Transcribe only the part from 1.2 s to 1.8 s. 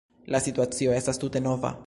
tute nova.